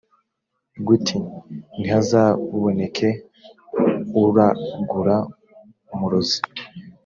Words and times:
gut 0.87 1.07
ntihazaboneke 1.79 3.09
uragura 4.21 5.17
umurozi 5.93 6.39